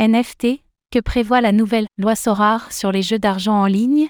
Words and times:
NFT, 0.00 0.62
que 0.92 1.00
prévoit 1.00 1.40
la 1.40 1.50
nouvelle 1.50 1.88
loi 1.98 2.14
SORAR 2.14 2.70
sur 2.70 2.92
les 2.92 3.02
jeux 3.02 3.18
d'argent 3.18 3.54
en 3.54 3.66
ligne? 3.66 4.08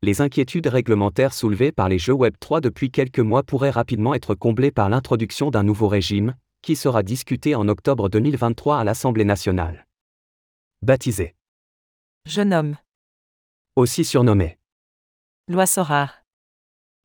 Les 0.00 0.22
inquiétudes 0.22 0.68
réglementaires 0.68 1.34
soulevées 1.34 1.70
par 1.70 1.90
les 1.90 1.98
jeux 1.98 2.14
Web3 2.14 2.62
depuis 2.62 2.90
quelques 2.90 3.18
mois 3.18 3.42
pourraient 3.42 3.68
rapidement 3.68 4.14
être 4.14 4.34
comblées 4.34 4.70
par 4.70 4.88
l'introduction 4.88 5.50
d'un 5.50 5.64
nouveau 5.64 5.88
régime, 5.88 6.34
qui 6.62 6.76
sera 6.76 7.02
discuté 7.02 7.54
en 7.54 7.68
octobre 7.68 8.08
2023 8.08 8.78
à 8.78 8.84
l'Assemblée 8.84 9.26
nationale. 9.26 9.86
Baptisé. 10.80 11.34
Jeune 12.24 12.54
homme. 12.54 12.76
Aussi 13.76 14.02
surnommé. 14.02 14.56
Loi 15.46 15.66
Sorar. 15.66 16.22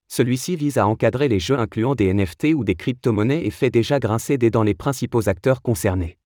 Celui-ci 0.07 0.55
vise 0.55 0.77
à 0.77 0.87
encadrer 0.87 1.27
les 1.27 1.41
jeux 1.41 1.59
incluant 1.59 1.95
des 1.95 2.13
NFT 2.13 2.53
ou 2.55 2.63
des 2.63 2.75
crypto-monnaies 2.75 3.45
et 3.45 3.51
fait 3.51 3.69
déjà 3.69 3.99
grincer 3.99 4.37
des 4.37 4.49
dents 4.49 4.63
les 4.63 4.75
principaux 4.75 5.27
acteurs 5.27 5.61
concernés. 5.61 6.20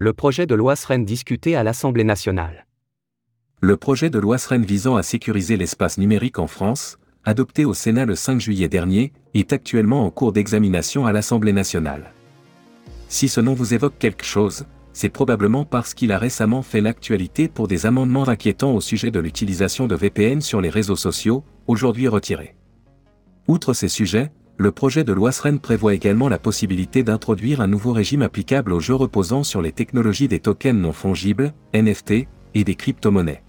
Le 0.00 0.12
projet 0.12 0.44
de 0.46 0.56
loi 0.56 0.74
serait 0.74 0.98
discuté 0.98 1.54
à 1.54 1.62
l'Assemblée 1.62 2.02
nationale. 2.02 2.66
Le 3.60 3.76
projet 3.76 4.10
de 4.10 4.18
loi 4.18 4.38
SREN 4.38 4.64
visant 4.64 4.96
à 4.96 5.04
sécuriser 5.04 5.56
l'espace 5.56 5.98
numérique 5.98 6.40
en 6.40 6.48
France, 6.48 6.98
adopté 7.24 7.64
au 7.64 7.74
Sénat 7.74 8.04
le 8.04 8.16
5 8.16 8.40
juillet 8.40 8.68
dernier, 8.68 9.12
est 9.34 9.52
actuellement 9.52 10.04
en 10.04 10.10
cours 10.10 10.32
d'examination 10.32 11.06
à 11.06 11.12
l'Assemblée 11.12 11.52
nationale. 11.52 12.12
Si 13.08 13.28
ce 13.28 13.40
nom 13.40 13.54
vous 13.54 13.72
évoque 13.72 13.96
quelque 14.00 14.24
chose, 14.24 14.66
c'est 14.92 15.10
probablement 15.10 15.64
parce 15.64 15.94
qu'il 15.94 16.10
a 16.10 16.18
récemment 16.18 16.62
fait 16.62 16.80
l'actualité 16.80 17.46
pour 17.46 17.68
des 17.68 17.86
amendements 17.86 18.28
inquiétants 18.28 18.74
au 18.74 18.80
sujet 18.80 19.12
de 19.12 19.20
l'utilisation 19.20 19.86
de 19.86 19.94
VPN 19.94 20.40
sur 20.40 20.60
les 20.60 20.70
réseaux 20.70 20.96
sociaux, 20.96 21.44
aujourd'hui 21.68 22.08
retirés. 22.08 22.56
Outre 23.46 23.74
ces 23.74 23.88
sujets, 23.88 24.32
le 24.56 24.70
projet 24.70 25.02
de 25.02 25.12
loi 25.12 25.32
SREN 25.32 25.58
prévoit 25.58 25.94
également 25.94 26.28
la 26.28 26.38
possibilité 26.38 27.02
d'introduire 27.02 27.60
un 27.60 27.66
nouveau 27.66 27.92
régime 27.92 28.22
applicable 28.22 28.72
aux 28.72 28.80
jeux 28.80 28.94
reposant 28.94 29.42
sur 29.42 29.60
les 29.60 29.72
technologies 29.72 30.28
des 30.28 30.38
tokens 30.38 30.80
non 30.80 30.92
fongibles, 30.92 31.52
NFT, 31.74 32.28
et 32.54 32.64
des 32.64 32.76
crypto-monnaies. 32.76 33.42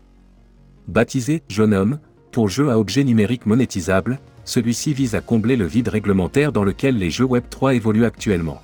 Baptisé 0.88 1.44
Jeune 1.48 1.74
homme, 1.74 2.00
pour 2.32 2.50
jeux 2.50 2.70
à 2.70 2.80
objets 2.80 3.04
numériques 3.04 3.46
monétisables, 3.46 4.20
celui-ci 4.46 4.94
vise 4.94 5.16
à 5.16 5.22
combler 5.22 5.56
le 5.56 5.66
vide 5.66 5.90
réglementaire 5.90 6.52
dans 6.52 6.64
lequel 6.64 6.98
les 6.98 7.12
jeux 7.12 7.26
Web3 7.26 7.76
évoluent 7.76 8.06
actuellement. 8.06 8.62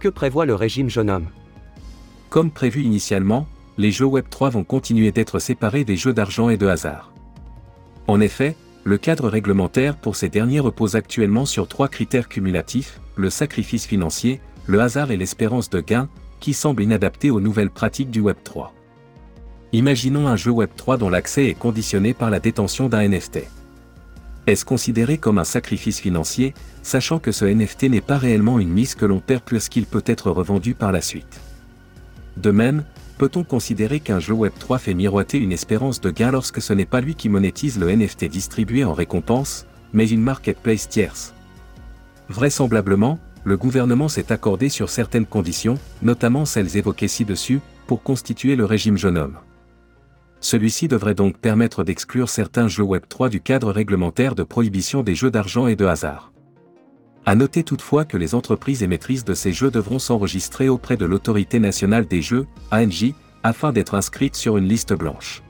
Que 0.00 0.08
prévoit 0.08 0.46
le 0.46 0.54
régime 0.54 0.88
jeune 0.88 1.10
homme? 1.10 1.26
Comme 2.30 2.50
prévu 2.50 2.82
initialement, 2.82 3.46
les 3.76 3.90
jeux 3.90 4.06
Web3 4.06 4.50
vont 4.50 4.64
continuer 4.64 5.12
d'être 5.12 5.38
séparés 5.38 5.84
des 5.84 5.96
jeux 5.96 6.14
d'argent 6.14 6.48
et 6.48 6.56
de 6.56 6.66
hasard. 6.66 7.12
En 8.06 8.20
effet, 8.20 8.56
le 8.84 8.98
cadre 8.98 9.28
réglementaire 9.28 9.96
pour 9.96 10.14
ces 10.14 10.28
derniers 10.28 10.60
repose 10.60 10.94
actuellement 10.94 11.46
sur 11.46 11.66
trois 11.66 11.88
critères 11.88 12.28
cumulatifs, 12.28 13.00
le 13.16 13.30
sacrifice 13.30 13.86
financier, 13.86 14.40
le 14.66 14.80
hasard 14.80 15.10
et 15.10 15.16
l'espérance 15.16 15.70
de 15.70 15.80
gain, 15.80 16.08
qui 16.38 16.52
semblent 16.52 16.82
inadaptés 16.82 17.30
aux 17.30 17.40
nouvelles 17.40 17.70
pratiques 17.70 18.10
du 18.10 18.20
Web 18.20 18.36
3. 18.44 18.74
Imaginons 19.72 20.28
un 20.28 20.36
jeu 20.36 20.50
Web 20.50 20.68
3 20.76 20.98
dont 20.98 21.08
l'accès 21.08 21.46
est 21.46 21.58
conditionné 21.58 22.12
par 22.12 22.28
la 22.28 22.40
détention 22.40 22.90
d'un 22.90 23.08
NFT. 23.08 23.44
Est-ce 24.46 24.66
considéré 24.66 25.16
comme 25.16 25.38
un 25.38 25.44
sacrifice 25.44 26.00
financier, 26.00 26.52
sachant 26.82 27.18
que 27.18 27.32
ce 27.32 27.46
NFT 27.46 27.84
n'est 27.84 28.02
pas 28.02 28.18
réellement 28.18 28.60
une 28.60 28.68
mise 28.68 28.94
que 28.94 29.06
l'on 29.06 29.20
perd 29.20 29.42
puisqu'il 29.42 29.86
peut 29.86 30.04
être 30.04 30.30
revendu 30.30 30.74
par 30.74 30.92
la 30.92 31.00
suite? 31.00 31.40
De 32.36 32.50
même, 32.50 32.84
peut-on 33.18 33.44
considérer 33.44 34.00
qu'un 34.00 34.18
jeu 34.18 34.34
Web3 34.34 34.78
fait 34.78 34.94
miroiter 34.94 35.38
une 35.38 35.52
espérance 35.52 36.00
de 36.00 36.10
gain 36.10 36.30
lorsque 36.30 36.60
ce 36.60 36.72
n'est 36.72 36.84
pas 36.86 37.00
lui 37.00 37.14
qui 37.14 37.28
monétise 37.28 37.78
le 37.78 37.94
NFT 37.94 38.26
distribué 38.26 38.84
en 38.84 38.92
récompense, 38.92 39.66
mais 39.92 40.08
une 40.08 40.22
marketplace 40.22 40.88
tierce? 40.88 41.34
Vraisemblablement, 42.28 43.18
le 43.44 43.56
gouvernement 43.56 44.08
s'est 44.08 44.32
accordé 44.32 44.68
sur 44.68 44.90
certaines 44.90 45.26
conditions, 45.26 45.78
notamment 46.02 46.44
celles 46.44 46.76
évoquées 46.76 47.08
ci-dessus, 47.08 47.60
pour 47.86 48.02
constituer 48.02 48.56
le 48.56 48.64
régime 48.64 48.96
jeune 48.96 49.18
homme. 49.18 49.38
Celui-ci 50.40 50.88
devrait 50.88 51.14
donc 51.14 51.38
permettre 51.38 51.84
d'exclure 51.84 52.28
certains 52.28 52.68
jeux 52.68 52.84
Web3 52.84 53.30
du 53.30 53.40
cadre 53.40 53.72
réglementaire 53.72 54.34
de 54.34 54.42
prohibition 54.42 55.02
des 55.02 55.14
jeux 55.14 55.30
d'argent 55.30 55.68
et 55.68 55.76
de 55.76 55.86
hasard. 55.86 56.33
À 57.26 57.34
noter 57.34 57.64
toutefois 57.64 58.04
que 58.04 58.18
les 58.18 58.34
entreprises 58.34 58.82
émettrices 58.82 59.24
de 59.24 59.32
ces 59.32 59.52
jeux 59.52 59.70
devront 59.70 59.98
s'enregistrer 59.98 60.68
auprès 60.68 60.96
de 60.96 61.06
l'Autorité 61.06 61.58
nationale 61.58 62.06
des 62.06 62.20
jeux, 62.20 62.46
ANJ, 62.70 63.14
afin 63.42 63.72
d'être 63.72 63.94
inscrites 63.94 64.36
sur 64.36 64.58
une 64.58 64.68
liste 64.68 64.92
blanche. 64.92 65.42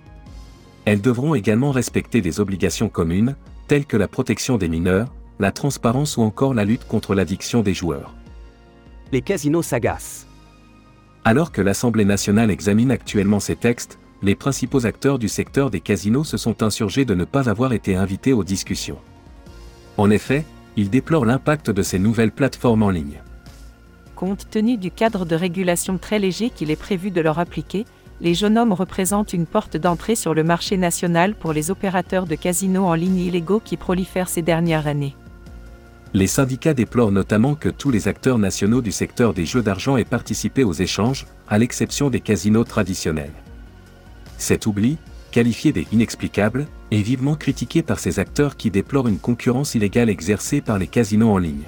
Elles 0.84 1.00
devront 1.00 1.34
également 1.34 1.72
respecter 1.72 2.20
des 2.20 2.38
obligations 2.38 2.88
communes, 2.88 3.34
telles 3.66 3.86
que 3.86 3.96
la 3.96 4.06
protection 4.06 4.56
des 4.56 4.68
mineurs, 4.68 5.12
la 5.40 5.50
transparence 5.50 6.16
ou 6.16 6.22
encore 6.22 6.54
la 6.54 6.64
lutte 6.64 6.86
contre 6.86 7.14
l'addiction 7.14 7.62
des 7.62 7.74
joueurs. 7.74 8.14
Les 9.10 9.22
casinos 9.22 9.62
s'agacent. 9.62 10.26
Alors 11.24 11.50
que 11.50 11.62
l'Assemblée 11.62 12.04
nationale 12.04 12.50
examine 12.50 12.90
actuellement 12.90 13.40
ces 13.40 13.56
textes, 13.56 13.98
les 14.22 14.34
principaux 14.34 14.86
acteurs 14.86 15.18
du 15.18 15.28
secteur 15.28 15.70
des 15.70 15.80
casinos 15.80 16.24
se 16.24 16.36
sont 16.36 16.62
insurgés 16.62 17.04
de 17.04 17.14
ne 17.14 17.24
pas 17.24 17.48
avoir 17.48 17.72
été 17.72 17.96
invités 17.96 18.32
aux 18.32 18.44
discussions. 18.44 18.98
En 19.96 20.10
effet, 20.10 20.44
il 20.76 20.90
déplore 20.90 21.24
l'impact 21.24 21.70
de 21.70 21.82
ces 21.82 21.98
nouvelles 21.98 22.32
plateformes 22.32 22.82
en 22.82 22.90
ligne. 22.90 23.20
Compte 24.14 24.48
tenu 24.50 24.76
du 24.76 24.90
cadre 24.90 25.24
de 25.24 25.34
régulation 25.34 25.98
très 25.98 26.18
léger 26.18 26.50
qu'il 26.50 26.70
est 26.70 26.76
prévu 26.76 27.10
de 27.10 27.20
leur 27.20 27.38
appliquer, 27.38 27.84
les 28.20 28.34
jeunes 28.34 28.56
hommes 28.58 28.72
représentent 28.72 29.32
une 29.32 29.46
porte 29.46 29.76
d'entrée 29.76 30.14
sur 30.14 30.34
le 30.34 30.44
marché 30.44 30.76
national 30.76 31.34
pour 31.34 31.52
les 31.52 31.70
opérateurs 31.70 32.26
de 32.26 32.36
casinos 32.36 32.86
en 32.86 32.94
ligne 32.94 33.18
illégaux 33.18 33.60
qui 33.60 33.76
prolifèrent 33.76 34.28
ces 34.28 34.42
dernières 34.42 34.86
années. 34.86 35.16
Les 36.14 36.28
syndicats 36.28 36.74
déplorent 36.74 37.10
notamment 37.10 37.56
que 37.56 37.68
tous 37.68 37.90
les 37.90 38.06
acteurs 38.06 38.38
nationaux 38.38 38.82
du 38.82 38.92
secteur 38.92 39.34
des 39.34 39.44
jeux 39.44 39.62
d'argent 39.62 39.96
aient 39.96 40.04
participé 40.04 40.62
aux 40.62 40.72
échanges, 40.72 41.26
à 41.48 41.58
l'exception 41.58 42.08
des 42.08 42.20
casinos 42.20 42.62
traditionnels. 42.62 43.32
Cet 44.38 44.66
oubli, 44.66 44.96
qualifié 45.32 45.72
des 45.72 45.88
inexplicables, 45.90 46.68
est 46.94 47.02
vivement 47.02 47.34
critiqué 47.34 47.82
par 47.82 47.98
ces 47.98 48.18
acteurs 48.18 48.56
qui 48.56 48.70
déplorent 48.70 49.08
une 49.08 49.18
concurrence 49.18 49.74
illégale 49.74 50.10
exercée 50.10 50.60
par 50.60 50.78
les 50.78 50.86
casinos 50.86 51.30
en 51.30 51.38
ligne. 51.38 51.64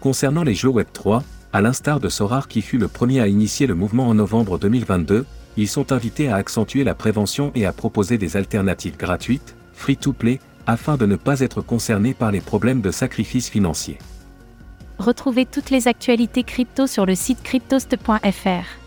Concernant 0.00 0.44
les 0.44 0.54
jeux 0.54 0.70
Web3, 0.70 1.22
à 1.52 1.60
l'instar 1.60 1.98
de 1.98 2.08
Sorar 2.08 2.46
qui 2.46 2.62
fut 2.62 2.78
le 2.78 2.88
premier 2.88 3.20
à 3.20 3.28
initier 3.28 3.66
le 3.66 3.74
mouvement 3.74 4.08
en 4.08 4.14
novembre 4.14 4.58
2022, 4.58 5.24
ils 5.56 5.68
sont 5.68 5.92
invités 5.92 6.28
à 6.28 6.36
accentuer 6.36 6.84
la 6.84 6.94
prévention 6.94 7.50
et 7.54 7.66
à 7.66 7.72
proposer 7.72 8.18
des 8.18 8.36
alternatives 8.36 8.96
gratuites, 8.96 9.56
free-to-play, 9.72 10.40
afin 10.66 10.96
de 10.96 11.06
ne 11.06 11.16
pas 11.16 11.40
être 11.40 11.62
concernés 11.62 12.14
par 12.14 12.30
les 12.30 12.40
problèmes 12.40 12.80
de 12.80 12.90
sacrifice 12.90 13.48
financier. 13.48 13.98
Retrouvez 14.98 15.46
toutes 15.46 15.70
les 15.70 15.88
actualités 15.88 16.42
crypto 16.42 16.86
sur 16.86 17.06
le 17.06 17.14
site 17.14 17.42
cryptost.fr. 17.42 18.78